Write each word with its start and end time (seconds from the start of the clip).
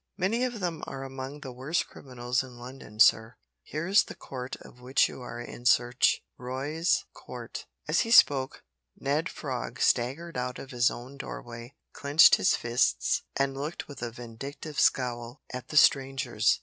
"Many 0.17 0.43
of 0.45 0.59
them 0.61 0.83
are 0.87 1.03
among 1.03 1.41
the 1.41 1.51
worst 1.51 1.85
criminals 1.87 2.41
in 2.41 2.57
London, 2.57 2.99
sir. 2.99 3.35
Here 3.61 3.85
is 3.85 4.05
the 4.05 4.15
court 4.15 4.55
of 4.61 4.81
which 4.81 5.07
you 5.07 5.21
are 5.21 5.39
in 5.39 5.67
search: 5.67 6.23
Roy's 6.39 7.05
Court." 7.13 7.67
As 7.87 7.99
he 7.99 8.09
spoke, 8.09 8.63
Ned 8.97 9.29
Frog 9.29 9.79
staggered 9.79 10.37
out 10.39 10.57
of 10.57 10.71
his 10.71 10.89
own 10.89 11.17
doorway, 11.17 11.75
clenched 11.93 12.37
his 12.37 12.55
fists, 12.55 13.21
and 13.37 13.55
looked 13.55 13.87
with 13.87 14.01
a 14.01 14.09
vindictive 14.09 14.79
scowl 14.79 15.43
at 15.53 15.67
the 15.67 15.77
strangers. 15.77 16.59